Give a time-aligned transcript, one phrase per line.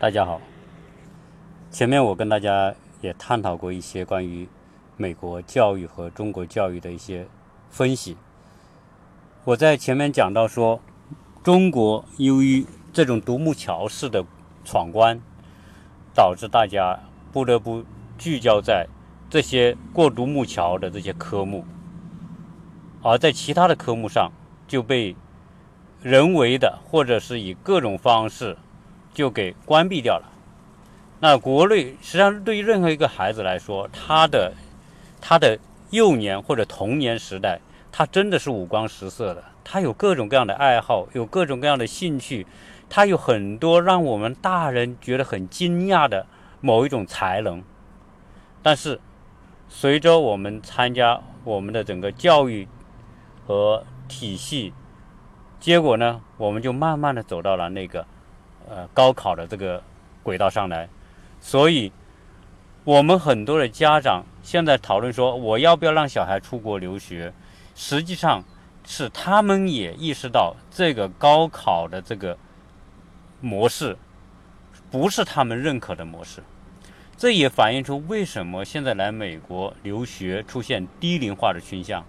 [0.00, 0.40] 大家好，
[1.70, 4.48] 前面我跟大家也探讨过一些关于
[4.96, 7.28] 美国教育和中国教育的一些
[7.70, 8.16] 分析。
[9.44, 10.80] 我在前面讲到说，
[11.44, 14.24] 中国由于这种独木桥式的
[14.64, 15.20] 闯关，
[16.14, 16.98] 导致大家
[17.32, 17.84] 不得不
[18.16, 18.86] 聚焦在
[19.30, 21.64] 这些过独木桥的这些科目，
[23.02, 24.32] 而在其他的科目上
[24.66, 25.14] 就被
[26.02, 28.56] 人为的或者是以各种方式
[29.12, 30.32] 就给关闭掉了。
[31.20, 34.52] 那国内实际上对于任何一个孩子来说，他的
[35.20, 35.58] 他的
[35.90, 37.60] 幼年或者童年时代，
[37.90, 42.46] 他真的是五光十色的，他有各种各样的爱好，有各种各样的兴趣，
[42.88, 46.26] 他有很多让我们大人觉得很惊讶的
[46.60, 47.62] 某一种才能。
[48.62, 49.00] 但是，
[49.68, 52.66] 随着我们参加我们的整个教育
[53.46, 54.72] 和体系，
[55.60, 58.06] 结果呢，我们就慢慢的走到了那个
[58.68, 59.82] 呃高考的这个
[60.22, 60.88] 轨道上来。
[61.40, 61.92] 所以，
[62.84, 67.32] 我们很多的家长现在讨论说，我要不要让小孩出国留学？
[67.74, 68.42] 实际上
[68.84, 72.36] 是他们也意识到这个高考的这个
[73.40, 73.96] 模式
[74.90, 76.42] 不是他们认可的模式。
[77.16, 82.04] 这也反映出为什么现在来美国留学出现低龄化的倾向。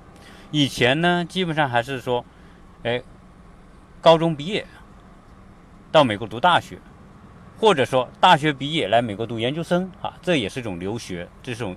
[0.51, 2.23] 以前呢，基本上还是说，
[2.83, 3.01] 哎，
[4.01, 4.65] 高中毕业
[5.91, 6.79] 到美国读大学。
[7.61, 11.75] 或者说大学毕业来美国读研究生啊，这也是一种留学，这种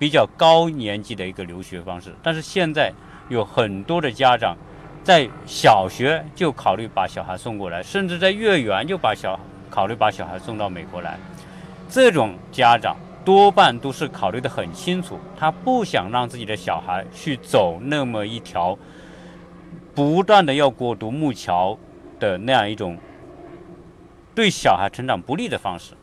[0.00, 2.12] 比较高年级的一个留学方式。
[2.24, 2.92] 但是现在
[3.28, 4.56] 有很多的家长
[5.06, 9.38] 在小学就考虑把小孩送过来，甚至在幼儿园就把小
[9.70, 11.16] 考虑把小孩送到美国来。
[11.88, 18.76] 这种家长多半都是考虑的很清楚，他不想让自己的小孩去走那么一条
[19.94, 21.78] 不断的要过独木桥
[22.18, 22.98] 的那样一种。
[24.34, 25.94] 对小孩成长不利的方式，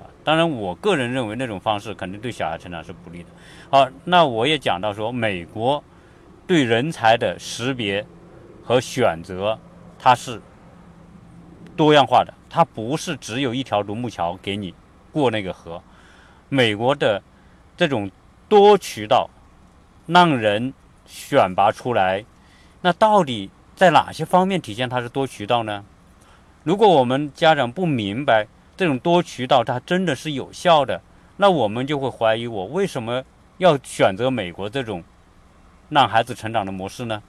[0.00, 3.28] 啊，当然，我个人认为那种方式肯定对小孩成长是不利的。
[3.68, 5.84] 好，那我也讲到说，美国
[6.46, 8.04] 对人才的识别
[8.66, 9.56] 和选择，
[9.96, 10.42] 它是
[11.76, 14.74] 多样化的，它不是只有一条独木桥给你
[15.12, 15.80] 过那个河。
[16.48, 17.22] 美国的
[17.76, 18.10] 这种
[18.48, 19.30] 多渠道
[20.06, 20.74] 让人
[21.06, 22.24] 选拔出来，
[22.80, 25.84] 那到底在哪些方面体现它是多渠道呢？
[26.64, 31.00] 如果我们家长不明白这种多渠道它真的是有效的，
[31.36, 33.22] 那我们就会怀疑我为什么
[33.58, 35.04] 要选择美国这种
[35.88, 37.22] 让孩子成长的模式呢？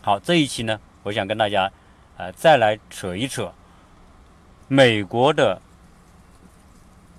[0.00, 1.70] 好，这一期呢，我想跟大家
[2.16, 3.52] 呃再来扯一扯
[4.68, 5.60] 美国的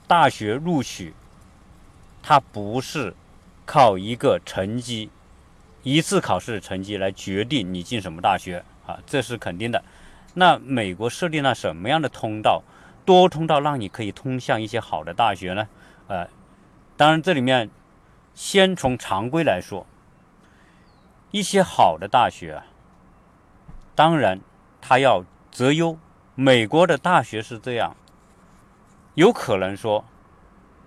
[0.07, 1.13] 大学录取，
[2.23, 3.13] 它不是
[3.65, 5.09] 靠一个成绩
[5.83, 9.83] 一次考试成绩来决定你进什么大学啊，这是肯定的。
[10.33, 12.63] 那美国设定了什么样的通道？
[13.05, 15.67] 多通道让你可以通向一些好的大学呢？
[16.07, 16.27] 呃，
[16.95, 17.69] 当然这里面
[18.35, 19.87] 先从常规来说，
[21.31, 22.65] 一些好的大学啊，
[23.99, 24.39] 当然
[24.79, 25.97] 他要择优。
[26.33, 27.97] 美国的大学是这样，
[29.15, 30.05] 有可能说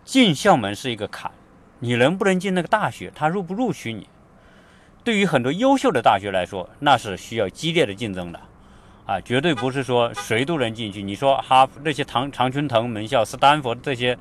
[0.02, 1.30] 进校门是一个坎，
[1.80, 4.08] 你能不能进那个大学，他录不录取你？
[5.04, 8.40] 对于很多优秀的大学来说，那是需要激烈的竞争的。
[9.04, 11.02] 啊，绝对不是说谁都能进去。
[11.02, 14.18] 你说哈那些唐常春藤门校、斯坦福这些、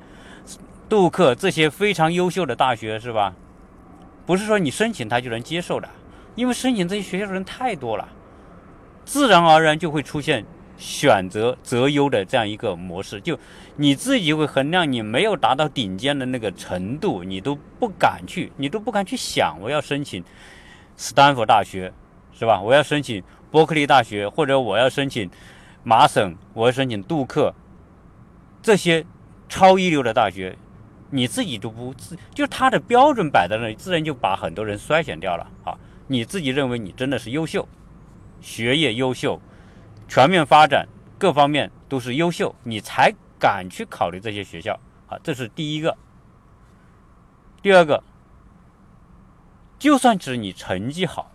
[0.90, 3.34] 杜克这些非常优秀的大学是吧？
[4.26, 5.88] 不是说你申请他就能接受的，
[6.34, 8.06] 因为申请这些学校的人太多了，
[9.04, 10.44] 自然而然就会出现
[10.76, 13.20] 选择择优的这样一个模式。
[13.20, 13.38] 就
[13.76, 20.22] 你自己会衡量，你没有达到顶尖的那个程度，你都不敢去，你都不敢去想我要申请
[20.96, 21.92] 斯坦福大学，
[22.32, 22.60] 是吧？
[22.60, 23.22] 我要申请。
[23.52, 25.30] 伯克利大学，或者我要申请
[25.84, 27.54] 麻省，我要申请杜克，
[28.62, 29.04] 这些
[29.46, 30.56] 超一流的大学，
[31.10, 35.76] 你自己都不自，就他的标准摆在那里，自然就把很多人筛选掉了啊！
[36.06, 37.68] 你自己认为你真的是优秀，
[38.42, 39.40] 学业优秀，
[40.08, 40.86] 全面发展
[41.18, 44.78] 各方面都是优秀，你才敢去考虑这些学校
[45.08, 45.16] 啊！
[45.22, 45.96] 这是第一个。
[47.62, 48.02] 第二个，
[49.78, 51.30] 就算是你成绩好。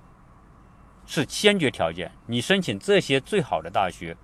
[1.10, 2.12] 是先决条件。
[2.26, 4.18] 你申请这些最好的大学，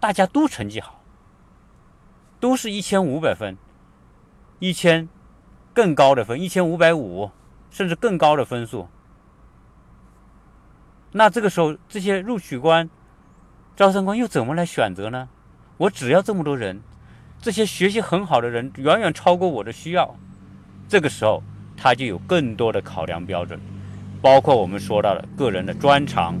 [0.00, 1.02] 大家都成绩好，
[2.40, 3.58] 都是一千五百分，
[4.58, 5.06] 一千
[5.74, 7.30] 更高的分，一千五百五，
[7.70, 8.88] 甚至更高的分数。
[11.12, 12.88] 那这个时候，这些录取官
[13.76, 15.28] 招生官又怎么来选择呢？
[15.76, 16.80] 我只要这么多人，
[17.40, 20.14] 这些学习很好的人远远超过我的需要，
[20.88, 21.42] 这个时候
[21.76, 23.60] 他就有更多的考量标准，
[24.20, 26.34] 包括我们说到的个人的专长、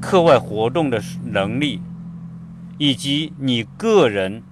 [0.00, 1.80] 课外活动的能力，
[2.78, 4.42] 以及你个人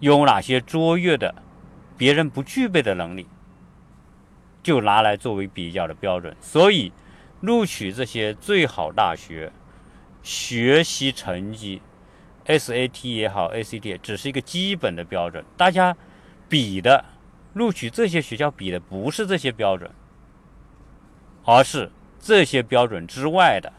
[0.00, 1.34] 有哪些卓越的、
[1.96, 3.26] 别人不具备的能力，
[4.62, 6.36] 就拿来作为比较的标准。
[6.40, 6.92] 所以，
[7.40, 9.52] 录取这些最好大学，
[10.22, 11.80] 学习成绩。
[12.46, 15.94] SAT 也好，ACT 只是一个基本的标准，大家
[16.48, 17.04] 比的
[17.52, 19.90] 录取这些学校比的不是这些标准，
[21.44, 23.72] 而是这些标准之外的。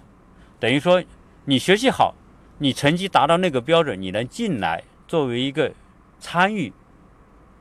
[0.60, 1.04] 等于说，
[1.46, 2.14] 你学习好，
[2.60, 5.74] 你成绩达到那个标准，你能进来作为一个
[6.20, 6.72] 参与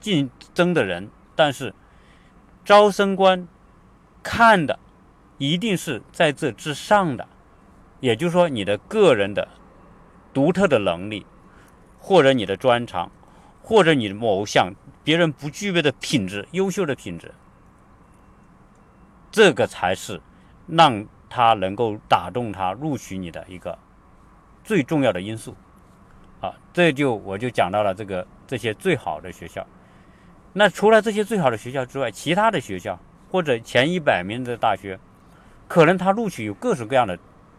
[0.00, 1.08] 竞争的人。
[1.34, 1.74] 但是，
[2.66, 3.48] 招生官
[4.22, 4.78] 看的
[5.38, 7.26] 一定是在这之上的，
[8.00, 9.48] 也就是说，你的个人的。
[10.30, 11.26] 独特的能力，
[11.98, 13.10] 或者你的专长，
[13.60, 17.34] 或者你的某项别人不具备的品质，优秀的品质，
[19.32, 20.20] 这个才是
[20.68, 23.76] 让他能够打动他录取你的一个
[24.62, 25.56] 最重要的因素。
[26.40, 29.66] 啊，这就我就讲到了这个这些最好的学校。
[30.52, 32.96] 那除了这些最好的学校之外，其他的学校
[33.28, 35.00] 或者前一百名的大学，
[35.68, 37.18] 可能他录取有各式各样的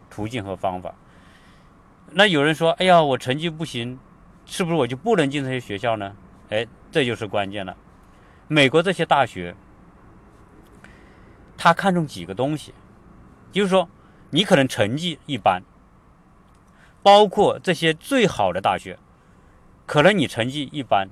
[0.10, 0.94] 途径和方法。
[2.12, 4.00] 那有人说：“哎呀，我成绩不行，
[4.46, 6.16] 是不是我就不能进这些学校呢？”
[6.50, 7.78] 哎，这就是关键了。
[8.48, 9.56] 美国这些大学，
[11.56, 12.74] 他看重几个东西，
[13.52, 13.88] 就是说，
[14.32, 15.62] 你可能成绩一般，
[17.04, 18.98] 包括这些最好的大学，
[19.86, 21.10] 可能你成绩一般，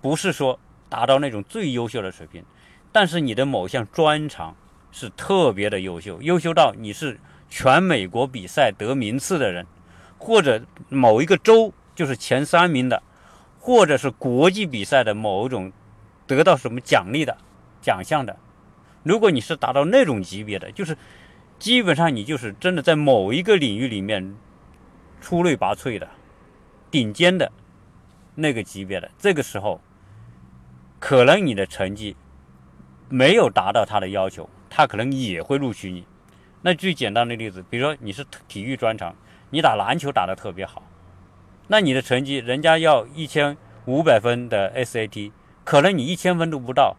[0.00, 0.58] 不是说
[0.88, 2.42] 达到那种最优秀的水平，
[2.90, 4.56] 但是你的某项专长
[4.94, 7.18] 是特别的优秀，优秀到你是
[7.50, 9.66] 全美国比赛得名次的人。
[10.16, 13.02] 或者某一个州就是前三名的，
[13.60, 15.70] 或者是国际比赛的某种
[16.26, 17.36] 得到什么奖励的
[17.82, 18.38] 奖项的，
[19.02, 20.96] 如果你是达到那种级别的，就是
[21.58, 24.34] 基本上你就是真的在某一个领域里面
[25.20, 26.08] 出类拔萃的
[26.90, 27.52] 顶尖的
[28.34, 29.78] 那个级别的，这个时候
[30.98, 32.16] 可能你的成绩
[33.10, 36.04] 没有达到他的要求，他可能也会录取你。
[36.62, 39.14] 那最简单的例子，比如说你是体育专长。
[39.50, 40.82] 你打篮球打得特别好，
[41.68, 45.30] 那你的成绩人家要一千五百分的 SAT，
[45.62, 46.96] 可能你一千分都不到，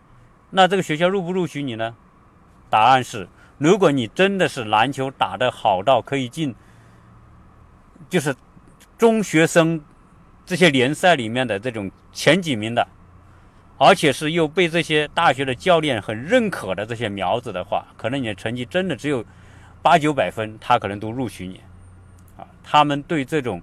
[0.52, 1.98] 那这个学校录不录取你呢？
[2.70, 3.28] 答案是，
[3.58, 6.56] 如果你真的是篮球打得好到可以进，
[8.08, 8.34] 就是
[8.98, 9.84] 中学生
[10.46, 12.88] 这些联赛里面的这种前几名的，
[13.78, 19.24] 而且是又被这些大学的教练很认可的这些苗子的话，可能你的成绩真的只有
[19.82, 21.60] 八九百分，他可能都录取你。
[22.38, 23.62] 啊，他们对这种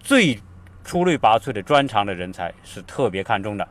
[0.00, 0.38] 最
[0.84, 3.66] 出类拔萃的专长的人才是特别看重的。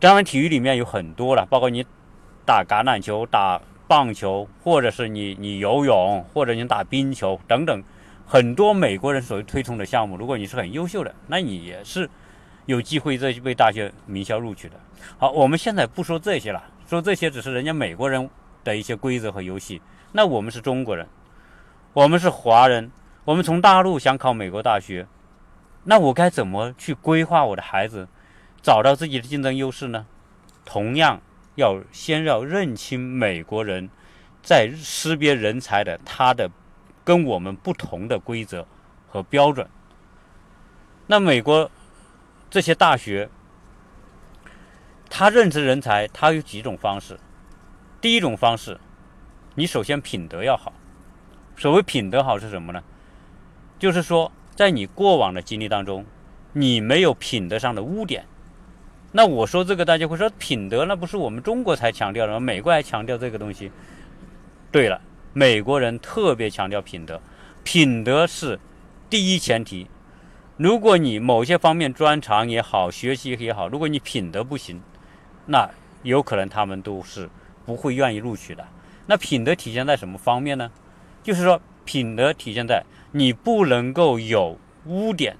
[0.00, 1.84] 当然，体育里面有很多了，包括你
[2.46, 7.82] 打橄榄球、打棒球，或者是你你游泳，或者你打冰球等等，
[8.26, 10.16] 很多美国人所推崇的项目。
[10.16, 12.08] 如果你是很优秀的，那你也是
[12.68, 14.78] 有机会再去被大学名校录取的。
[15.16, 18.28] 好，我们现在不说这些了，说这些只是人家美国人
[18.62, 19.80] 的一些规则和游戏。
[20.12, 21.08] 那我们是中国人。
[21.94, 22.92] 我们是华人，
[23.24, 25.06] 我们从大陆想考美国大学，
[25.84, 28.06] 那我该怎么去规划我的孩子，
[28.60, 30.04] 找到自己的竞争优势呢？
[30.66, 31.22] 同样
[31.54, 33.88] 要先要认清美国人
[34.42, 36.50] 在识别人才的他的
[37.02, 38.66] 跟我们不同的规则
[39.08, 39.66] 和标准。
[41.06, 41.70] 那美国
[42.50, 43.28] 这些大学，
[45.10, 47.18] 他认识人才，他有几种方式。
[48.00, 48.80] 第一种方式，
[49.54, 50.72] 你首先品德要好。
[51.56, 52.82] 所谓品德好是什么呢？
[53.78, 56.06] 就是说，在你过往的经历当中，
[56.54, 58.24] 你没有品德上的污点。
[59.12, 62.40] 那我说这个，大家会说品德，那不是我们中国才强调的吗？
[62.40, 63.70] 美国还强调这个东西。
[64.72, 65.00] 对了，
[65.34, 67.20] 美国人特别强调品德，
[67.62, 68.58] 品德是
[69.10, 69.88] 第一前提。
[70.58, 74.82] 如果你某些方面专长也好，学习也好，如果你品德不行，
[75.46, 75.70] 那
[76.02, 77.30] 有可能他们都是
[77.64, 78.66] 不会愿意录取的。
[79.06, 80.68] 那品德体现在什么方面呢？
[81.22, 85.36] 就是说，品德体现在你不能够有污点。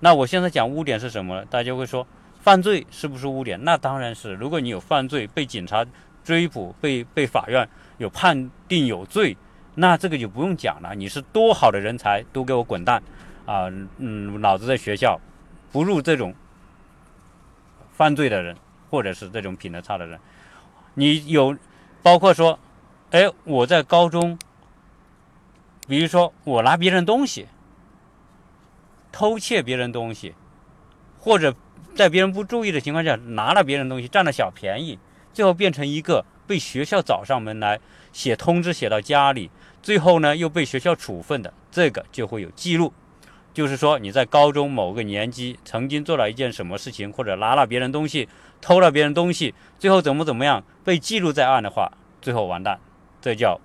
[0.00, 1.44] 那我现在讲污点是什么呢？
[1.50, 2.06] 大家会说，
[2.40, 3.62] 犯罪是不是污点？
[3.62, 4.32] 那当然是。
[4.32, 5.84] 如果你有犯罪，被警察
[6.24, 9.36] 追捕，被被法院有判定有罪，
[9.74, 10.94] 那这个就不用讲了。
[10.94, 13.02] 你是多好的人才，都给我滚蛋！
[13.46, 15.18] 啊，嗯，老子在学校
[15.72, 16.34] 不入这种
[17.92, 18.56] 犯罪的人，
[18.90, 20.18] 或者是这种品德差的人。
[20.94, 21.56] 你有，
[22.02, 22.58] 包括说，
[23.12, 24.38] 哎，我在高中。
[25.88, 27.46] 比如说我拿别人东西，
[29.12, 30.34] 偷窃别人东西，
[31.20, 31.54] 或者
[31.94, 34.98] 在别人不注意的情况下拿了别人东西，占了小便宜，
[35.32, 37.78] 最后变成一个被学校找上门来
[38.12, 39.48] 写通知写到家里，
[39.80, 42.92] 最后呢又被学校处分的，这个就会有记录。
[43.56, 48.28] 就是说你在高中某个年级曾经做了一件什么事情，或者拿了别人东西、
[48.60, 52.78] 偷了别人东西，最后怎么怎么样被记录在案的话，最后完蛋，
[53.18, 53.58] 这叫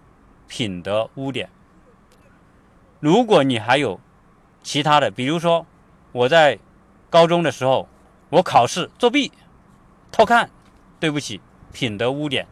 [0.48, 1.50] 品德污点。
[3.02, 4.00] 如果你还有
[4.64, 5.66] 其他的，比如说
[6.14, 6.58] 我在
[7.10, 7.90] 高中的时候，
[8.30, 9.30] 我考试作弊、
[10.10, 10.50] 偷看，
[11.02, 11.42] 对不起，
[11.74, 12.48] 品德污点。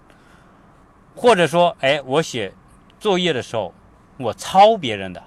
[1.15, 2.53] 或者说，哎，我写
[2.99, 3.73] 作业的时候
[4.17, 5.23] 我抄别人的，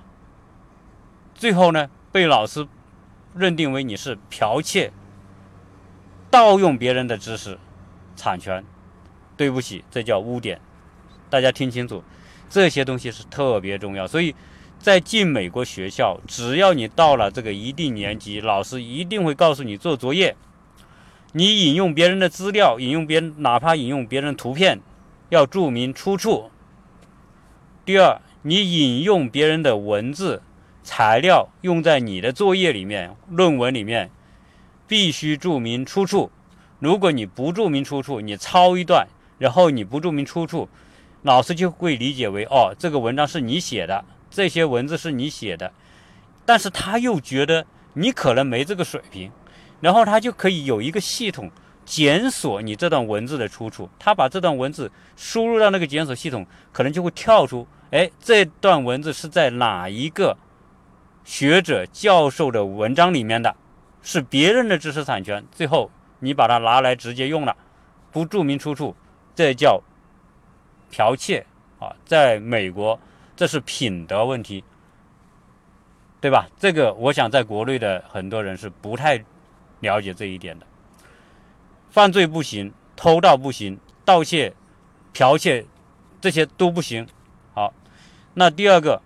[1.34, 2.68] 最后呢被老师
[3.34, 4.92] 认定为你是剽窃、
[6.30, 7.58] 盗用别人的知识
[8.14, 8.62] 产权，
[9.36, 10.60] 对不起，这叫污点。
[11.28, 12.04] 大家听清楚，
[12.48, 14.34] 这些东西是特别重要，所以。
[14.78, 20.34] 在进美国学校，只要你到了这个一定年级，老师一定会告诉你做作业。
[21.34, 24.80] 你引用别人的资料，引用别人，哪怕引用别人图片，
[25.28, 26.50] 要注明出处。
[27.84, 30.42] 第二，你引用别人的文字
[30.82, 34.10] 材料用在你的作业里面、论文里面，
[34.86, 36.30] 必须注明出处。
[36.78, 39.06] 如果你不注明出处，你抄一段，
[39.38, 40.68] 然后你不注明出处，
[41.22, 44.04] 老师就会理解为哦，这个文章是你写的。
[44.28, 45.70] 这些文字是你写的，
[46.46, 49.30] 但是他又觉得你可能没这个水平，
[49.80, 51.50] 然后他就可以有一个系统
[51.84, 53.90] 检索你这段文字的出处。
[53.98, 60.36] 他把这段文字输入到那个检索系统，可能就会跳出，哎，这段文字是在哪一个
[61.24, 63.56] 学者教授的文章里面的，
[64.02, 65.44] 是别人的知识产权。
[65.52, 67.56] 最后你把它拿来直接用了，
[68.10, 68.94] 不注明出处，
[69.34, 69.82] 这叫
[70.90, 71.46] 剽窃
[71.78, 71.94] 啊！
[72.04, 72.98] 在美国。
[73.34, 74.62] 这是品德问题，
[76.20, 76.46] 对吧？
[76.58, 79.24] 这个我想在国内的很多人是不太
[79.80, 80.66] 了解这一点的。
[81.90, 84.54] 犯罪不行，偷盗不行，盗窃、
[85.14, 85.66] 剽窃
[86.20, 87.08] 这些都不行。
[87.54, 87.72] 好，
[88.34, 89.02] 那第二个，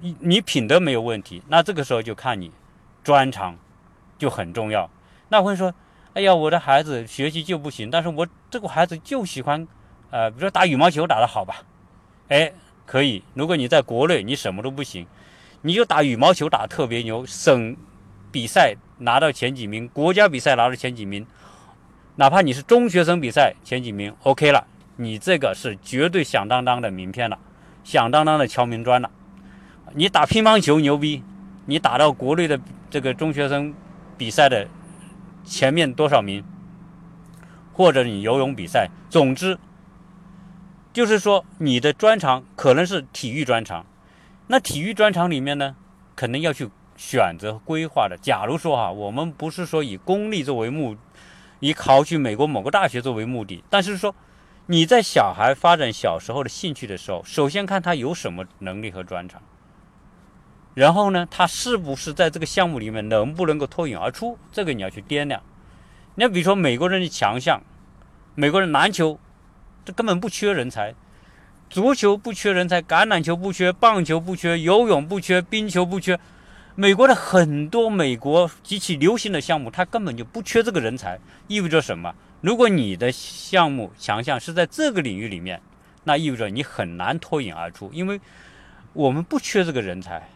[0.00, 2.50] 你你品德没有问题，那这个时候就看你
[3.02, 3.56] 专长
[4.18, 4.90] 就很重要。
[5.28, 5.74] 那会说，
[6.14, 9.66] 哎呀，我的孩子学习就不行，但是我这个孩子就喜欢，
[10.10, 11.62] 呃，比如说打羽毛球打得好吧，
[12.28, 12.52] 哎。
[12.86, 15.06] 可以，如果你在国内，你什么都不行，
[15.62, 17.74] 你就打羽毛球打特别牛，省
[18.30, 21.26] 比赛拿到前几名，国家比赛拿到前几名，
[22.16, 27.38] 哪怕你是中学生比赛前几名，OK 了，你这个是绝对响当当的名片了，
[27.82, 29.10] 响当当的敲门砖了。
[29.96, 31.22] 你打乒乓球牛逼，
[31.66, 32.58] 你打到国内的
[32.90, 33.72] 这个中学生
[34.18, 34.66] 比赛的
[35.44, 36.42] 前面多少名，
[37.72, 39.56] 或者你游泳比赛，总之。
[40.92, 43.84] 就是说，你的专长可能是体育专长，
[44.46, 45.74] 那体育专长里面呢，
[46.14, 48.16] 可能要去选择规划的。
[48.16, 50.96] 假如说哈，我们不是说以功利作为目，
[51.58, 54.14] 以考取美国某个大学作为目的，但是说
[54.66, 59.42] 你在小孩发展小时候的兴趣的时候，首先看他有什么能力和专长，
[60.74, 65.42] 然后呢，他是不是在这个项目里面能不能够脱颖而出，这个你要去掂量。
[66.16, 67.62] 你比如说美国人的强项，
[68.34, 69.18] 美国人篮球。
[69.86, 70.94] 这根本不缺人才，
[71.68, 76.18] 足球不缺人才，橄榄球不缺，棒球不缺，游泳不缺，冰球不缺。
[76.74, 81.20] 美国的很多美国极其流行的项目，它根本就不缺这个人才。
[81.48, 82.14] 意味着什么？
[82.40, 85.60] 如果你的项目强项是在这个领域里面，
[86.04, 88.18] 那意味着你很难脱颖而出，因为
[88.94, 90.30] 我们不缺这个人才。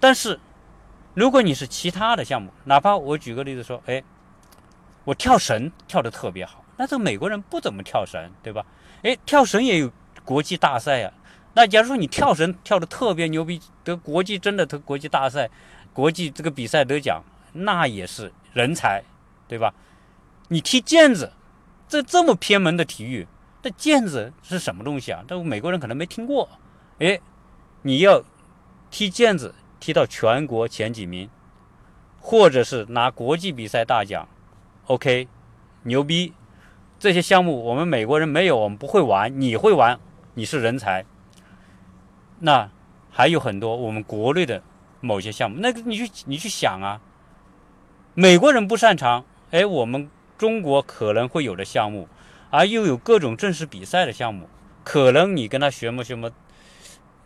[0.00, 0.40] 但是，
[1.14, 4.02] 如果你是其他的项目，哪怕我举个例子说，哎，
[5.04, 6.64] 我跳绳跳得特别好。
[6.76, 8.64] 那这个美国人不怎么跳绳，对吧？
[9.02, 9.92] 哎，跳绳也有
[10.24, 11.12] 国际大赛呀。
[11.52, 15.50] 那假如说你跳绳跳的特别牛逼，得国际真的得国际大赛、
[15.92, 19.02] 国际这个比赛得奖，那也是人才，
[19.46, 19.74] 对吧？
[20.48, 21.32] 你踢毽子，
[21.86, 23.26] 这这么偏门的体育，
[23.62, 25.22] 这毽子是什么东西啊？
[25.28, 26.48] 这美国人可能没听过。
[26.98, 27.20] 哎，
[27.82, 28.22] 你要
[28.90, 31.28] 踢毽子踢到全国前几名，
[32.20, 34.28] 或者是拿国际比赛大奖
[34.86, 35.26] ，OK，
[35.84, 36.34] 牛逼。
[36.98, 39.40] 这些项目我们美国人没有，我们不会玩。
[39.40, 39.98] 你会玩，
[40.34, 41.06] 你是人才。
[42.40, 42.70] 那
[43.10, 44.62] 还有很多我们国内的
[45.00, 47.00] 某些项目，那个你去你去想啊，
[48.12, 52.06] 美国人不擅长，哎，我们中国可能会有的项目，
[52.50, 54.46] 而又有各种正式比赛的项目，
[54.84, 56.30] 可能你跟他学么学么，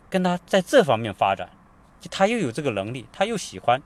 [0.09, 1.49] 跟他在这方面发展，
[2.09, 3.81] 他又有这个能力，他又喜欢，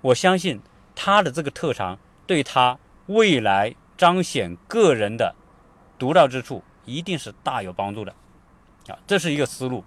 [0.00, 0.60] 我相信
[0.94, 3.74] 他的这个特长对他未来。
[3.94, 5.32] 彰显个人的
[5.96, 8.12] 独到之处，一定是大有帮助的。
[8.88, 9.84] 啊，这是一个思路。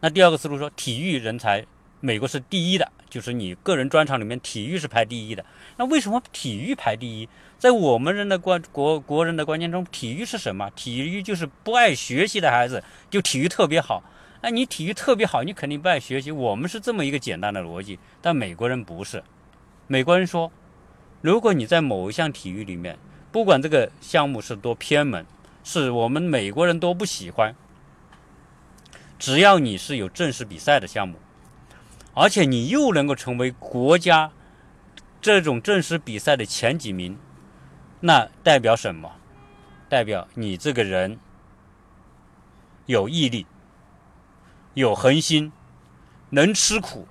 [0.00, 1.66] 那第二个思路说，体育人才
[2.00, 5.44] 美国是第一的，就是你个人专长里面体育是排第一的。
[5.76, 7.28] 那为什么体育排第一？
[7.58, 10.70] 在我们人的观国国人的观念中，体育是什么？
[10.70, 14.02] 体育就是不爱学习的孩子，就体育特别好。
[14.40, 16.30] 那你体育特别好，你肯定不爱学习。
[16.30, 19.22] 我们是这么一个简单的逻辑，但美国人不是。
[19.86, 20.52] 美国人说，
[21.20, 22.98] 如果你在某一项体育里面，
[23.32, 25.26] 不管这个项目是多偏门，
[25.64, 27.54] 是我们美国人都不喜欢，
[29.18, 31.18] 只要你是有正式比赛的项目，
[32.14, 34.30] 而且你又能够成为国家
[35.20, 37.18] 这种正式比赛的前几名。
[38.00, 39.10] 那代表什么？
[39.88, 41.18] 代表你这个人
[42.86, 43.46] 有毅力、
[44.78, 45.50] 有恒心、
[46.30, 47.08] 能吃苦，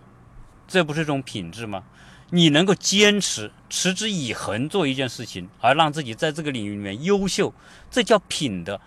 [0.68, 1.84] 这不是一种品质吗？
[2.30, 7.54] 你能够坚持、持之以恒做一件事情，而让自己在这个领域里面优秀，
[7.92, 8.80] 这叫品德。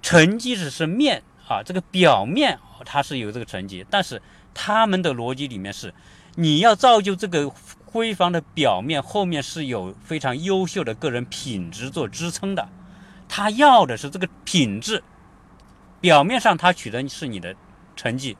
[0.00, 4.22] 成绩只是面啊，这个表面它是有这个成绩，但是
[4.54, 5.92] 他们的逻辑里面是，
[6.36, 7.52] 你要造就这个。
[7.90, 12.68] 辉煌的表面后面是有非常优秀的个人品质做支撑的，
[13.26, 15.02] 他要的是这个品质。
[15.98, 17.56] 表面上他取的是你的
[17.98, 18.36] 成绩、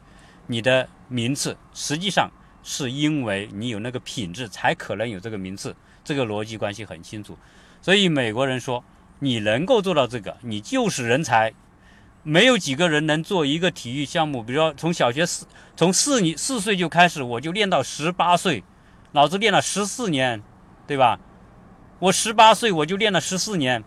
[0.47, 2.31] 你的名次，实际上
[2.63, 5.75] 是因为你有那个品质，才可能有这个名次。
[6.05, 7.37] 这个逻辑关系很清楚。
[7.83, 8.85] 所以美国人说，
[9.19, 11.53] 你能够做到这个，你就是人才。
[12.23, 15.47] 没有几个人能做一个体育项目，比如说从小学四
[15.77, 18.63] 从四年四岁就开始，我就练到十八岁。
[19.13, 20.43] 老子练了十四年，
[20.87, 21.19] 对吧？
[21.99, 23.83] 我十八岁我就练了十四年，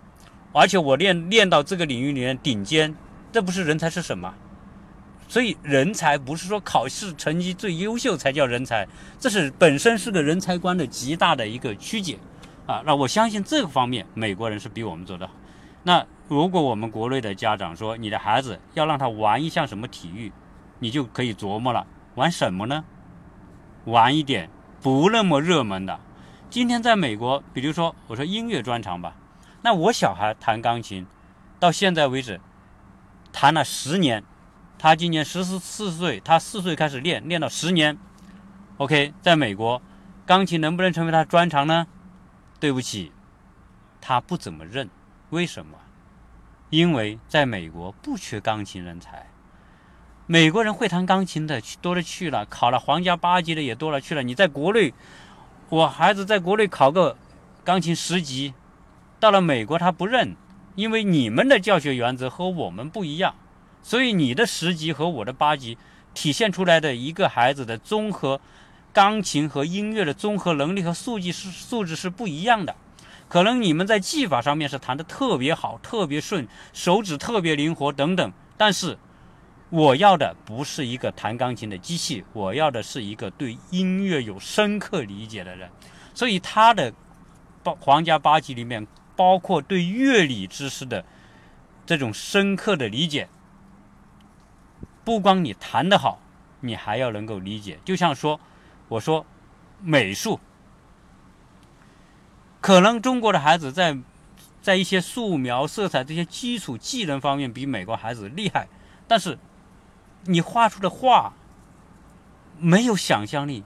[0.53, 2.95] 而且我练练到这个领域里面顶尖，
[3.31, 4.33] 这不是人才是什么？
[5.31, 8.85] 所以人才不是说考试成绩最优秀才叫人才，
[9.17, 12.19] 这是本身是个人才观的极大的一个曲解
[12.67, 12.83] 啊！
[12.85, 15.29] 那我相信这个方面美国人是比我们做的。
[15.83, 20.33] 那如果我们国内的家长说你的孩子要让他玩一项什么体育，
[20.79, 22.83] 你就可以琢磨了，玩什么呢？
[23.85, 24.50] 玩一点。
[24.81, 25.97] 不那么热门的，
[26.49, 29.15] 今天在美国，比如说我说音乐专长吧，
[29.62, 31.08] 那我小孩弹钢琴，
[31.58, 32.41] 到现在为止
[33.32, 34.25] 弹了十年，
[34.82, 38.00] 他今年十四四岁，他四岁开始练，练到十年。
[38.78, 39.80] OK，在美国，
[40.26, 41.86] 钢琴能不能成为他专长呢？
[42.60, 43.12] 对不起，
[44.02, 44.89] 他不怎么认。
[45.30, 45.78] 为什么？
[46.72, 49.28] 因为在美国不缺钢琴人才。
[50.26, 54.24] 美国人会弹钢琴的多了去了，考了皇家八级的也多了去了。
[54.24, 54.96] 你在国内，
[55.70, 57.15] 我孩子在国内考个
[57.63, 58.56] 钢琴十级，
[59.20, 60.36] 到了美国他不认，
[60.74, 63.36] 因为你们的教学原则和我们不一样，
[63.82, 65.78] 所以你的十级和我的八级
[66.13, 68.39] 体现出来的一个孩子的综合
[68.94, 72.76] 钢琴和音乐的综合能力和素质是素质是不一样的。
[73.28, 78.98] 可能你们在技法上面是弹得特别好、特别顺，手指特别灵活等等，但是。
[79.74, 85.70] 我要的不是一个弹钢琴的机器，我要的是一个对音乐有深刻理解的人。
[86.13, 86.94] 所以他的
[87.63, 91.06] 包皇家八级里面包括对乐理知识的
[91.86, 93.30] 这种深刻的理解。
[95.03, 96.19] 不光你弹得好，
[96.61, 97.79] 你还要能够理解。
[97.85, 98.39] 就像说，
[98.87, 99.25] 我说
[99.81, 100.39] 美术，
[102.59, 103.97] 可能中国的孩子在
[104.61, 108.67] 在一些素描、色彩这些基础技能方面比美国孩子厉害，
[109.07, 109.37] 但是。
[110.25, 111.33] 你画出的画
[112.59, 113.63] 没有想象力，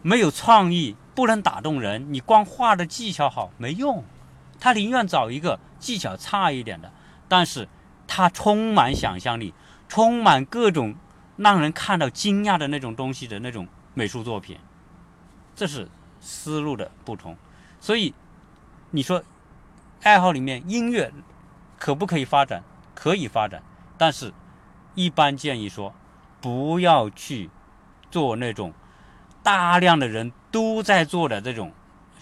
[0.00, 2.14] 没有创意，不能打动人。
[2.14, 4.04] 你光画的技巧好没用，
[4.60, 6.92] 他宁愿找一个技巧差一点的，
[7.26, 7.68] 但是
[8.06, 9.52] 他充满想象力，
[9.88, 10.94] 充满各种
[11.36, 14.58] 让人看到惊讶的那种东西的那种美术作品。
[15.56, 15.88] 这是
[16.20, 17.36] 思路的不同。
[17.80, 18.14] 所以
[18.90, 19.22] 你说
[20.02, 21.12] 爱好里面音乐
[21.78, 22.62] 可不可以发展？
[22.94, 23.62] 可以发展，
[23.96, 24.32] 但是。
[24.94, 25.94] 一般建议说，
[26.40, 27.50] 不要去
[28.10, 28.72] 做那种
[29.44, 31.72] 大量的人都在做的这种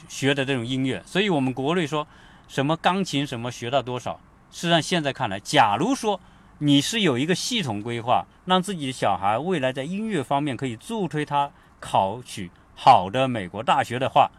[0.09, 1.02] 学的这种音乐。
[1.07, 2.07] 所以，我们国内说
[2.48, 6.20] 什么钢琴什么学到多少，实际上现在看来，假如说
[6.58, 14.30] 你是有一个系统规划，让自己的小孩未来在音乐方面可以助推他考取好的美国大学的话，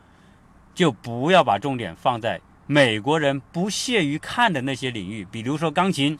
[0.74, 6.18] 就不要把重点放在美国人不屑于看的那些领域，比如说钢琴，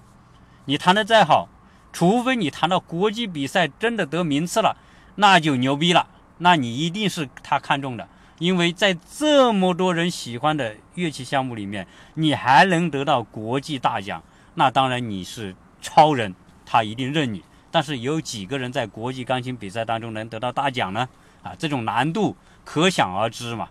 [0.66, 1.50] 你弹得再好。
[1.94, 4.78] 除非你弹到国际比赛真的得名次了，
[5.16, 6.08] 那就牛逼了，
[6.38, 8.08] 那你一定是他看中的，
[8.38, 14.22] 因为在这么多人喜欢的乐器项目里面，你还能得到国际大奖，
[14.54, 15.56] 那当然你是
[15.88, 17.46] 超人，他一定认你。
[17.72, 21.08] 但是有几个人在国际钢琴比赛当中能得到大奖呢？
[21.44, 23.70] 啊，这种难度可想而知嘛。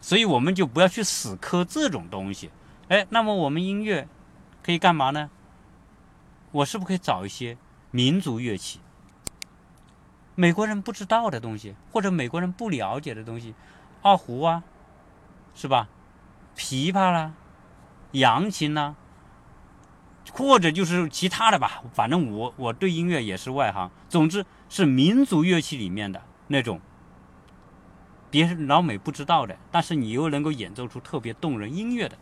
[0.00, 2.50] 所以我们就不要去死磕这种东西。
[2.88, 4.08] 哎，那么我们音乐
[4.64, 5.30] 可以干嘛呢？
[6.50, 7.56] 我是不是可以找一些
[7.92, 8.80] 民族乐器，
[10.34, 13.54] 美国人不知道的东西，或者美国人不了解的东西，
[14.02, 14.64] 二胡啊，
[15.54, 15.88] 是吧？
[16.56, 17.32] 琵琶啦，
[18.12, 18.96] 扬琴啦，
[20.32, 21.82] 或者就是其他的吧。
[21.92, 23.90] 反正我我对音乐也是外行。
[24.08, 26.80] 总之是民族乐器里面的那种，
[28.30, 32.16] 别人老美不知道的，但是你又能够演奏出特别动人音乐的。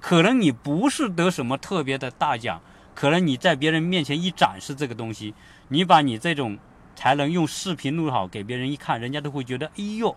[0.00, 2.60] 可能你不是得什么特别的大奖，
[2.94, 5.34] 可能你在别人面前一展示这个东西，
[5.68, 6.58] 你把你这种
[6.94, 10.14] 才能用视频录好给别人一看，人家都会觉得，哎呦，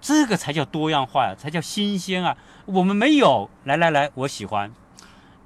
[0.00, 2.36] 这个才叫多样化呀，才叫新鲜啊！
[2.66, 4.72] 我们没有，来来来，我喜欢。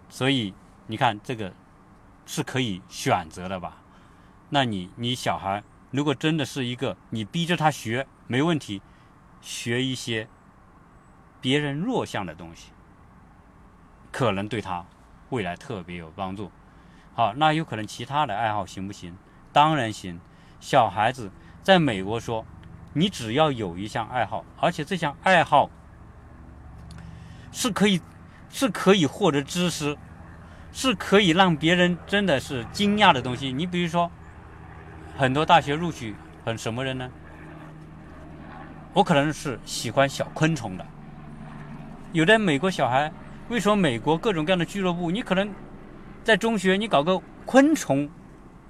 [0.08, 0.54] 所以
[0.86, 1.52] 你看这个
[2.26, 3.78] 是可以选择的吧？
[4.50, 8.82] 那你你小孩如果真的是一个你逼着他学没问题，
[9.40, 10.28] 学一些
[11.40, 12.70] 别人弱项的东西。
[14.12, 14.84] 可能对他
[15.30, 16.52] 未来特别有帮助。
[17.14, 19.16] 好，那有可能其他的爱好行不行？
[19.52, 20.20] 当然行。
[20.60, 21.30] 小孩子
[21.62, 22.46] 在美国说，
[22.92, 25.68] 你只要有一项爱好，而且这项爱好
[27.52, 28.00] 是可以
[28.48, 29.98] 是可以获得知识，
[30.74, 33.52] 是可以让别人真的是惊讶的东西。
[33.52, 34.10] 你比如说，
[35.16, 37.08] 很多大学录取很什么人呢？
[38.92, 40.84] 我可能是喜欢小昆虫的，
[42.12, 43.10] 有的美国小孩。
[43.48, 45.10] 为什么美国各种各样的俱乐部？
[45.10, 45.48] 你可能
[46.24, 48.08] 在中学，你搞个昆虫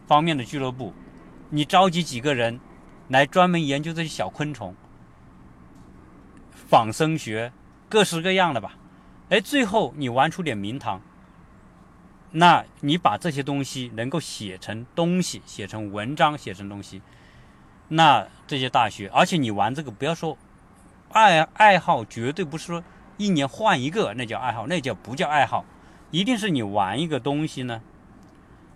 [0.07, 0.93] 方面的俱乐部，
[1.49, 2.61] 你召集几个人
[3.09, 4.75] 来专门研究这些小昆虫，
[6.51, 7.53] 仿生学，
[7.89, 8.75] 各式各样的吧。
[9.31, 11.01] 哎，最后你玩出点名堂，
[12.37, 17.01] 那你把这些东西能够写成东西，写成文章，写成东西，
[17.89, 20.37] 那这些大学，而且你玩这个，不要说
[21.13, 22.83] 爱爱好，绝对不是说。
[23.17, 25.65] 一年换一个，那叫爱好，那叫不叫爱好？
[26.11, 27.81] 一定是你玩一个东西呢，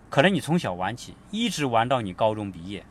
[0.09, 2.85] 可能你从小玩起，一直玩到你高中毕业，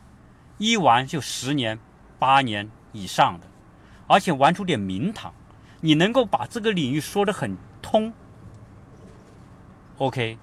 [0.59, 1.79] 一玩就十年、
[2.19, 3.47] 八年以上的，
[4.07, 5.33] 而且玩出点名堂，
[5.81, 8.13] 你能够把这个领域说得很通。
[9.97, 10.37] OK，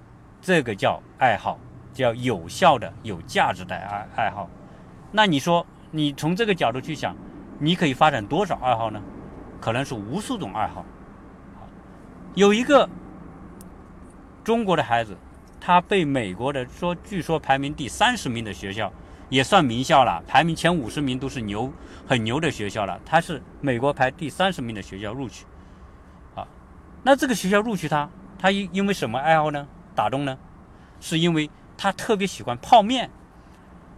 [0.46, 1.58] 这个叫爱好，
[1.92, 4.48] 叫有效的、有价值的爱爱好。
[5.10, 7.16] 那你说，你从这个角度去想，
[7.58, 9.02] 你可以发展多少爱好呢？
[9.60, 10.84] 可能是无数种爱好。
[12.36, 12.88] 有一个
[14.44, 15.16] 中国的孩子，
[15.60, 18.92] 他被美国的说，据说排名第三十名的学校，
[19.28, 21.72] 也算名校了，排名前五十名都是牛，
[22.06, 23.00] 很牛的学校了。
[23.04, 25.44] 他是美国排第三十名的学校录取，
[26.36, 26.46] 啊，
[27.02, 29.66] 那这个学校录取他，他因因为什么爱好呢？
[29.96, 30.38] 打动呢？
[31.00, 33.10] 是因为他特别喜欢泡面，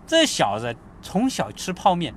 [0.07, 2.15] 这小子从小吃泡面，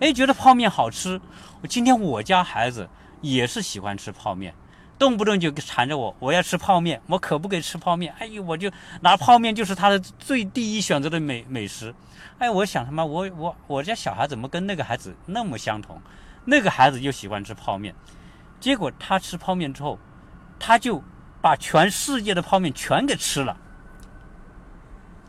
[0.00, 1.20] 哎，觉得泡面好吃。
[1.68, 2.88] 今天我家孩子
[3.20, 4.54] 也是喜欢吃泡面。
[4.98, 8.12] 动不动就缠着我，我要吃泡面，我可不可以吃泡面。
[8.18, 8.68] 哎呦，我就
[9.00, 11.94] 拿泡面就是他的最第一选择的美美食。
[12.38, 16.02] 哎，我想他妈，我我我家小孩怎么跟那个孩子那么相同？
[16.46, 17.94] 那个孩子就喜欢吃泡面，
[18.58, 20.00] 结果他吃泡面之后，
[20.58, 21.00] 他就
[21.40, 23.56] 把全世界的泡面全给吃了，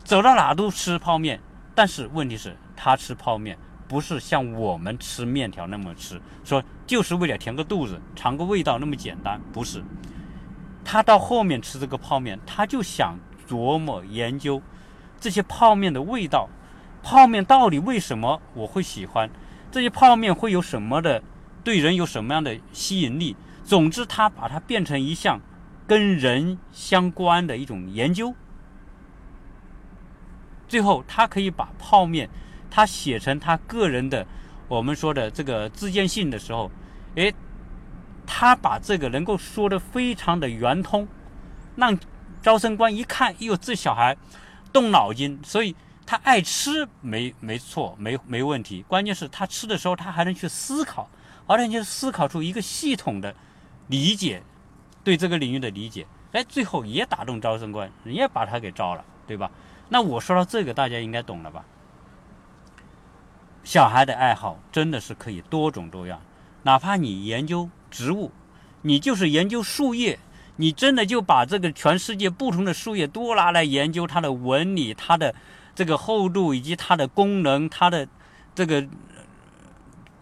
[0.04, 1.40] 走到哪都吃泡面。
[1.74, 3.58] 但是问题是，他吃泡面。
[3.88, 9.82] 不是像我们吃面条那么吃，说就是为了填个肚子、尝个味道那么简单，不是。
[10.84, 13.18] 他到后面吃这个泡面，他就想
[13.48, 14.62] 琢磨研究
[15.18, 16.48] 这些泡面的味道，
[17.02, 19.28] 泡面到底为什么我会喜欢？
[19.72, 21.20] 这些泡面会有什么的
[21.64, 23.34] 对人有什么样的吸引力？
[23.64, 25.40] 总之，他把它变成一项
[25.90, 28.32] 跟人相关的一种研究，
[30.68, 32.30] 最后他可以把泡面。
[32.70, 34.24] 他写成他个人的，
[34.68, 36.70] 我们说的这个自荐信的时候，
[37.16, 37.34] 诶，
[38.24, 41.08] 他把这个能够说的非常的圆通，
[41.74, 41.98] 让
[42.40, 44.16] 招生官一看，哟，这小孩
[44.72, 45.74] 动脑筋，所以
[46.06, 48.84] 他爱吃没没错，没没问题。
[48.86, 51.10] 关键是他吃的时候，他还能去思考，
[51.48, 53.34] 而且就思考出一个系统的
[53.88, 54.44] 理解，
[55.02, 59.50] 对这个领域的理解，哎，最后也打动招生官，人家把他给招了，对吧？
[59.88, 61.64] 那我说到这个，大家应该懂了吧？
[63.64, 66.20] 小孩的爱好真的是可以多种多样，
[66.62, 68.30] 哪怕你研究植物，
[68.82, 70.18] 你就是研究树叶，
[70.56, 75.34] 你真的就把这个全世界不同的树叶都拿来研究它的纹理、它的
[75.74, 78.06] 这个厚度以及它的功能、它的
[78.54, 78.86] 这个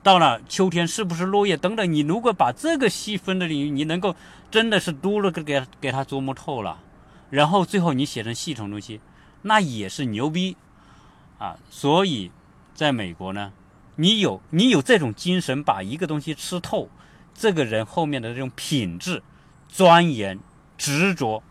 [0.02, 1.92] 到了秋天是不是落叶等等。
[1.92, 4.14] 你如果把这个细分的领域，你能够
[4.50, 6.80] 真的是多了给给它琢磨透了，
[7.30, 9.00] 然后最后你写成系统东西，
[9.42, 10.56] 那也是牛逼
[11.38, 11.56] 啊！
[11.70, 12.30] 所以。
[12.74, 13.52] 在美国呢，
[13.96, 16.88] 你有你有这种精神，把一个东西吃透，
[17.34, 19.20] 这个人后面的这种品质、
[19.66, 20.38] 钻研、
[20.76, 21.42] 执着，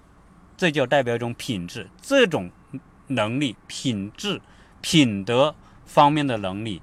[0.56, 1.90] 这就代表一种品质。
[2.02, 2.50] 这种
[3.08, 4.42] 能力、品质、
[4.80, 5.54] 品德
[5.86, 6.82] 方面的能力，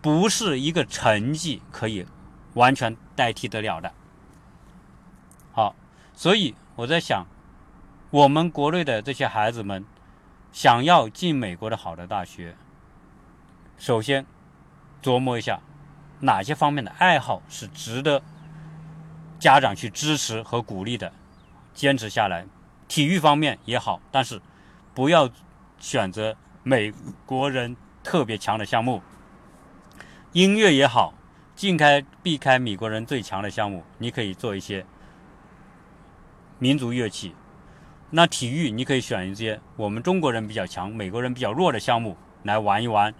[0.00, 2.06] 不是一个成绩可以
[2.54, 3.92] 完全代替得了的。
[5.52, 5.74] 好，
[6.14, 7.26] 所以我在想，
[8.10, 9.84] 我们国内的这些孩子们
[10.52, 12.56] 想要进美国的好的大学，
[13.76, 14.24] 首先
[15.02, 15.60] 琢磨一下
[16.20, 18.22] 哪些方面的爱好是值得
[19.38, 21.12] 家长去支持和鼓励的，
[21.74, 22.46] 坚持下来。
[22.86, 24.40] 体育方面也好，但是
[24.94, 25.28] 不要
[25.78, 26.92] 选择美
[27.26, 29.02] 国人特别强的项目。
[30.32, 31.14] 音乐也好，
[31.56, 34.84] 尽开避开美国人最强的项目，你可以做一些
[36.58, 37.34] 民族乐器。
[38.10, 43.14] 那体育你可以选一些我们中国人比较强、美国人比较弱的项目来玩一玩。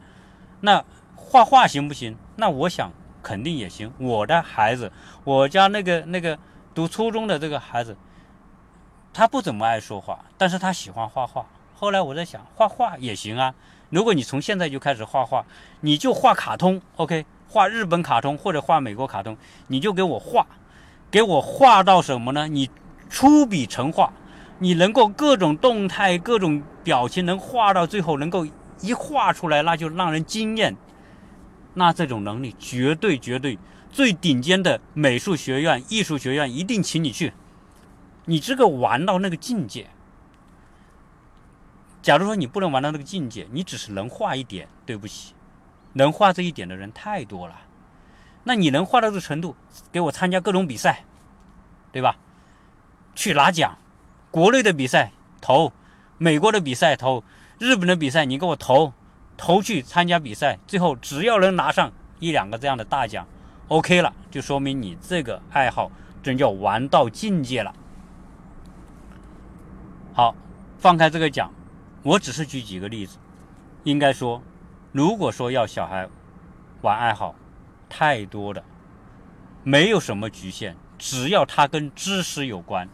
[0.61, 2.17] 那画画行不行？
[2.37, 2.93] 那我想
[3.23, 3.93] 肯定也行。
[3.99, 4.93] 我的孩子，
[5.25, 6.39] 我家那个那个
[6.75, 7.97] 读初中的这个孩子。
[9.15, 11.47] 他不怎么爱说话，但是他喜欢画画。
[11.75, 13.55] 后来我在想，画画也行啊。
[13.91, 15.45] 如果你从现在就开始画画，
[15.81, 19.37] 你就画卡通，OK，画日本卡通或者画美国卡通，
[19.69, 20.47] 你就给我画，
[21.11, 22.49] 给我画到什么呢？
[22.49, 22.69] 你
[23.09, 24.13] 出笔成画，
[24.59, 28.47] 你能够各种动态、各种表情能画到最后，能够
[28.81, 30.77] 一画出来，那就让人惊艳。
[31.75, 33.59] 那这种能力，绝对绝对
[33.91, 37.33] 最顶尖的美术学院、艺术学院一定请你去。
[38.27, 39.89] 你这个玩到那个境界，
[42.01, 45.35] 假如说你不能玩到那个境界，你只是能画一点，对不起，
[45.95, 47.55] 能画这一点的人太多了。
[48.45, 49.57] 那你能画到这程度，
[49.93, 51.05] 给我参加各种比赛，
[51.93, 52.17] 对吧？
[53.15, 53.77] 去拿奖，
[54.31, 55.73] 国内的比赛投，
[56.17, 57.25] 美国的比赛投，
[57.59, 58.93] 日本的比赛你给我投，
[59.37, 63.27] 投去参加比赛，最后只要能拿上一两个这样的大奖
[63.67, 65.91] ，OK 了，就说明你这个爱好
[66.23, 67.75] 真叫玩到境界了。
[70.15, 70.35] 好，
[70.79, 71.53] 放开这个讲，
[72.09, 73.19] 我只是举几个例子。
[73.85, 74.43] 应该说，
[74.93, 76.09] 如果说要小孩
[76.81, 77.35] 玩爱好，
[77.87, 78.65] 太多的，
[79.63, 82.89] 没有什么局限，只要他跟知识有关，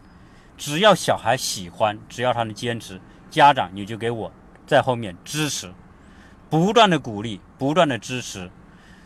[0.56, 3.00] 只要小孩喜欢，只要他能坚持，
[3.30, 4.32] 家长你就给我
[4.66, 5.72] 在后面支持，
[6.50, 8.50] 不断的鼓励，不断的支持，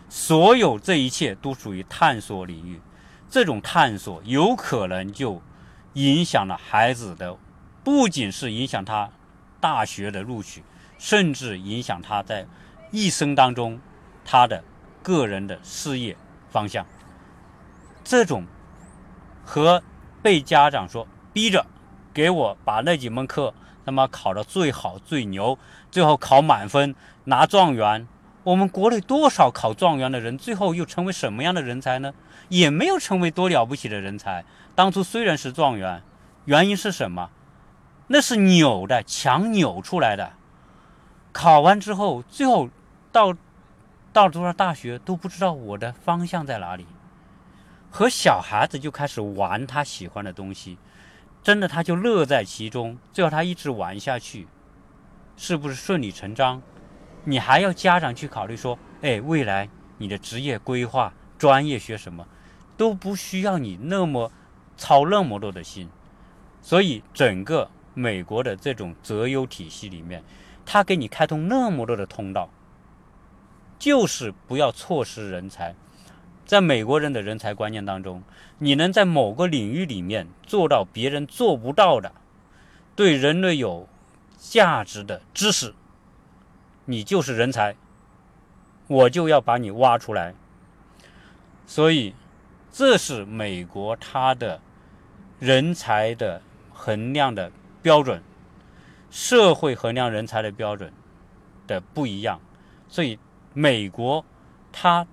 [0.09, 2.81] 所有这一切都属于探索领域。
[3.29, 5.43] 这种探索有可能就
[5.93, 7.37] 影响了孩子的。
[7.85, 9.11] 不仅是影响他
[9.61, 10.63] 大学的录取，
[10.99, 12.47] 甚至影响他在
[12.91, 13.81] 一生当中
[14.25, 14.63] 他的
[15.03, 16.17] 个人的事业
[16.51, 16.87] 方向。
[18.05, 18.45] 这种
[19.45, 19.83] 和
[20.23, 21.67] 被家长说逼着
[22.15, 23.53] 给我把那几门课
[23.85, 25.59] 他妈考到最好最牛，
[25.91, 26.95] 最后考满分
[27.25, 28.07] 拿状元。
[28.45, 32.15] 我们国内多少考状元的人，最后又成为什么样的人才呢？
[32.49, 34.45] 也没有成为多了不起的人才。
[34.75, 36.03] 当初虽然是状元，
[36.47, 37.31] 原因是什么？
[38.11, 40.33] 那是扭的，强扭出来的。
[41.31, 42.71] 考完之后，最后
[43.13, 43.37] 到
[44.15, 46.87] 到多少大学都不知道我的方向在哪里。
[47.91, 50.79] 和小孩子就开始玩他喜欢的东西，
[51.43, 52.99] 真的他就乐在其中。
[53.13, 54.49] 最后他一直玩下去，
[55.37, 56.63] 是不是顺理成章？
[57.25, 59.69] 你还要家长去考虑说，哎，未来
[59.99, 62.27] 你的职业规划、专业学什么，
[62.79, 64.33] 都不需要你那么
[64.79, 65.91] 操那么多的心。
[66.63, 67.71] 所以整个。
[67.99, 70.23] 美国的这种择优体系里面，
[70.65, 72.49] 他给你开通那么多的通道，
[73.77, 75.75] 就是不要错失人才。
[76.47, 78.23] 在美国人的人才观念当中，
[78.59, 82.13] 你能在某个领域里面做到别人做不到的，
[82.95, 83.89] 对人类有
[84.39, 85.75] 价值的知识，
[86.85, 87.75] 你就是人才，
[88.87, 90.37] 我就要把你挖出来。
[91.67, 92.15] 所以，
[92.71, 94.61] 这是美国它的
[95.41, 96.41] 人才的
[96.73, 97.51] 衡量的。
[97.89, 98.23] 标准，
[99.11, 100.93] 社会衡量人才的标准
[101.67, 102.39] 的不一样，
[102.87, 103.19] 所以
[103.55, 104.23] 美国
[104.71, 105.07] 它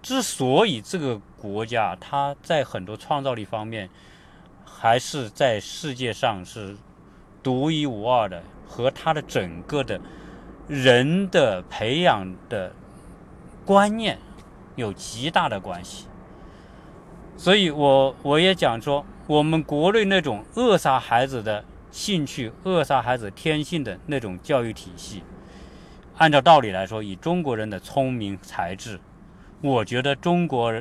[0.00, 3.90] 之所以这个国家它在很多创造力方面
[4.64, 6.74] 还是在世界上是
[7.42, 10.00] 独一无二的，和它的整个的
[10.66, 12.72] 人的培养的
[13.66, 14.18] 观念
[14.74, 16.06] 有极大的关系。
[17.36, 21.62] 所以我我也讲说，我们国内那种扼杀孩子的。
[21.92, 25.22] 兴趣扼杀孩子天性的那种教育体系，
[26.16, 28.98] 按照道理来说，以中国人的聪明才智，
[29.60, 30.72] 我觉得中国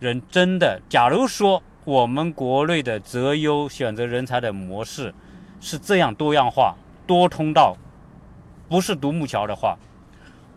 [0.00, 5.14] 人真的，假如说我们国内的择优选择人才的模式
[5.60, 6.74] 是这样多样化、
[7.06, 7.76] 多通道，
[8.68, 9.78] 不是独木桥的话，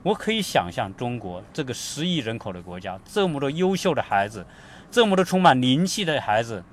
[0.02, 4.44] 我可以想象中国这个十亿人口的国家，这么多优秀的孩子，
[4.90, 6.64] 这么多充满灵气的孩子，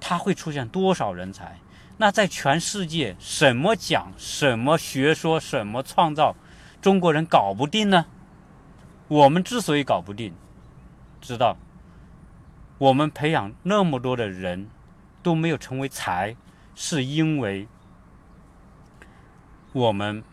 [0.00, 1.58] 他会出现多少人才？
[2.00, 6.34] 那在全世界，什么讲、什么学说、什么创造，
[6.80, 8.06] 中国人搞不定呢？
[9.06, 10.32] 我们之所以搞不定，
[11.20, 11.58] 知道，
[12.78, 14.70] 我们培养那么多的人
[15.22, 16.34] 都没有成为才，
[16.74, 17.68] 是因为
[19.74, 20.24] 我们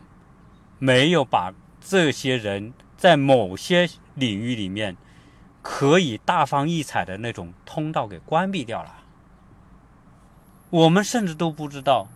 [0.80, 4.95] 没有把这些人在某些领域里面
[5.62, 9.03] 可以大放异彩的那种通道给关闭掉了。
[10.69, 12.08] 我们甚至都不知道，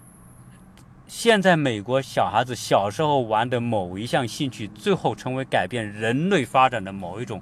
[1.08, 7.42] 现在美国小孩子小时候玩的某一项兴趣，最后成为改变人类发展的某一种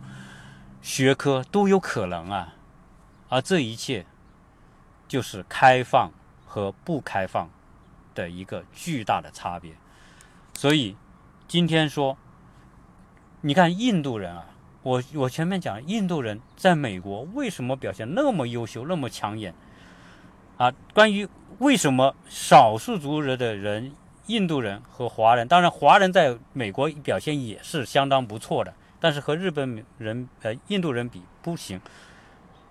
[0.84, 2.54] 学科都有可能啊！
[3.28, 4.06] 而这一切，
[5.08, 6.12] 就是开放
[6.46, 7.50] 和不开放
[8.14, 9.74] 的一个巨大的差别。
[10.54, 10.96] 所以，
[11.48, 12.18] 今天说，
[13.42, 14.46] 你看印度人啊，
[14.84, 19.56] 我我前面讲，印度人在美国为什么表现那么优秀，那么抢眼？
[20.60, 21.26] 啊，关于
[21.60, 23.94] 为什么少数族人的人，
[24.28, 31.80] 印度人和华人，当然华人在美国表现也是相当不错的，但是和日本人、呃印度人比不行。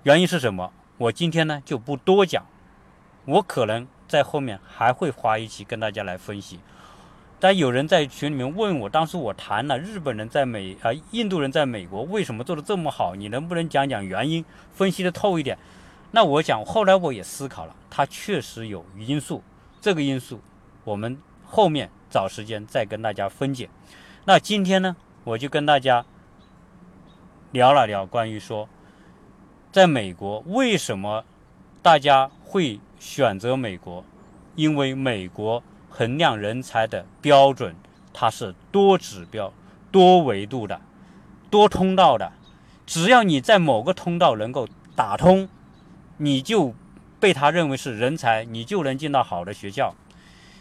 [0.03, 0.71] 原因是什么？
[0.99, 2.45] 我今天呢就不多讲，
[3.25, 6.61] 我可能在后面还会花一期跟大家来分析。
[7.41, 13.15] 但有人在群里面问我，当时我谈了日本人在美啊，印度人在美国为什么做的这么好？
[13.15, 15.57] 你能不能讲讲原因，分析的透一点？
[16.11, 19.43] 那我想，后来我也思考了，它确实有因素。
[19.81, 20.41] 这个因素，
[20.85, 23.69] 我们后面找时间再跟大家分解。
[24.25, 26.05] 那今天呢，我就跟大家
[27.53, 28.69] 聊了聊关于说，
[29.71, 31.25] 在美国为什么
[31.83, 34.05] 大家会选择美国？
[34.57, 37.77] 因为美国衡量人才的标准，
[38.13, 39.53] 它是多指标、
[39.93, 40.81] 多维度的、
[41.51, 42.33] 多通道的。
[42.87, 44.67] 只要你在某个通道能够
[44.97, 45.49] 打通。
[46.19, 46.75] 你就
[47.19, 49.95] 被他认为是人才，你就能进到好的学校。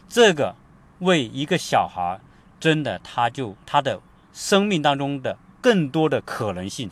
[0.07, 0.55] 这个
[0.99, 2.19] 为一个小孩，
[2.59, 3.99] 真的他就他的
[4.31, 6.89] 生命当中的更多的可能性，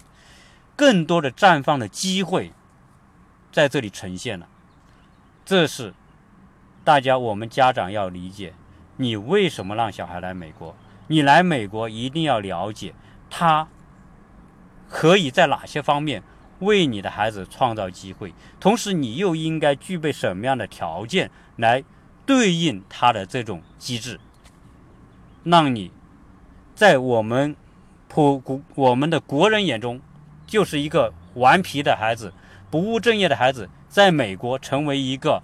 [0.76, 2.52] 更多的绽放的机会，
[3.52, 4.48] 在这里呈现了。
[5.46, 5.94] 这是
[6.84, 8.54] 大家我们家长要理解，
[8.98, 10.76] 你为什么让小孩来美国？
[11.08, 12.96] 你来美国一定要了解
[13.30, 13.68] 他
[14.90, 16.24] 可以在哪些方面。
[16.60, 21.84] 为你的孩子创造机会，同时你又应该具备什么样的条件来
[22.26, 24.20] 对应他的这种机制，
[25.44, 25.92] 让你
[26.74, 27.56] 在我们
[28.08, 30.00] 普国我们的国人眼中
[30.48, 32.34] 就是一个顽皮的孩子、
[32.72, 35.44] 不务正业的孩子，在美国成为一个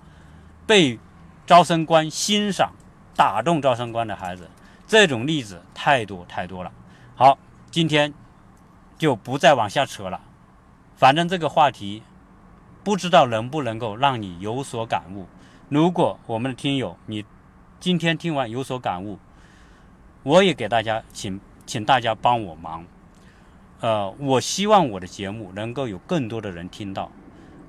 [0.65, 0.97] 被
[1.45, 2.71] 招生官欣赏、
[3.15, 4.49] 打动招生官的孩子，
[4.87, 6.71] 这种例子太多太多了。
[7.15, 7.37] 好，
[7.69, 8.13] 今天
[8.97, 10.21] 就不再往下扯了。
[11.01, 12.03] 反正这个话题，
[12.83, 15.25] 不知道能不能够让你有所感悟。
[15.67, 17.25] 如果我们的听友你
[17.79, 19.17] 今天听完有所感悟，
[20.21, 22.85] 我也给大家请请大家帮我忙。
[23.79, 27.11] 呃，我希望我的节目能够有更多的人听到，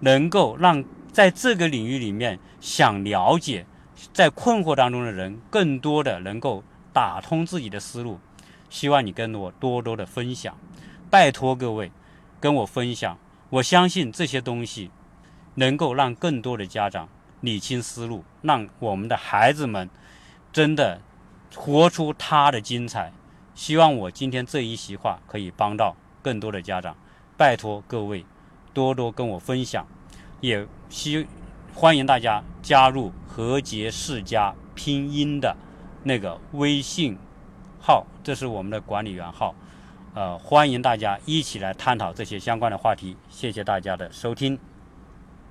[0.01, 3.65] 能够让在这个领域里面想了解、
[4.13, 8.21] 在困惑当中的人，更多的能够打通自己的思路。
[8.69, 10.55] 希望你跟我多多的分享，
[11.09, 11.91] 拜托各位。
[12.43, 13.17] 跟我分享，
[13.53, 14.91] 我相信这些东西
[15.57, 17.07] 能够让更多的家长
[17.43, 19.91] 理清思路，让我们的孩子们
[20.51, 21.03] 真的
[21.55, 23.13] 活出他的精彩。
[23.55, 26.97] 希望我今天这一席话可以帮到更多的家长，
[27.37, 28.25] 拜托各位
[28.73, 29.87] 多多跟我分享，
[30.41, 31.27] 也希
[31.75, 35.55] 欢迎大家加入和杰世家拼音的
[36.05, 37.19] 那个微信
[37.79, 39.55] 号，这是我们的管理员号。
[40.15, 43.17] 呃，欢迎大家一起来探讨这些相关的话题。
[43.31, 44.72] 谢谢大家的收听。